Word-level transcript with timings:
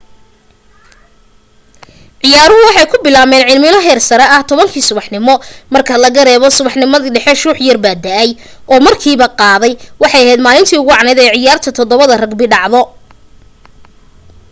ciyaaruhu 2.21 2.63
waxay 2.67 2.87
ku 2.91 2.97
bilaabmeen 3.05 3.49
cimilo 3.51 3.79
heersare 3.87 4.25
ah 4.35 4.41
10:00 4.49 4.87
subaxnimo 4.89 5.33
marka 5.73 5.93
laga 6.03 6.21
reebo 6.29 6.47
subaxnimadii 6.57 7.13
dhexe 7.15 7.33
shuux 7.41 7.57
da'ay 8.05 8.29
oo 8.71 8.79
markiiba 8.87 9.27
qaaday 9.39 9.73
waxay 10.01 10.23
ahayd 10.23 10.41
maalintii 10.45 10.79
ugu 10.81 10.91
wacnayd 10.93 11.19
ee 11.21 11.33
ciyaarta 11.35 11.69
7 11.77 12.21
ragbi 12.21 12.45
dhacdo 12.53 12.81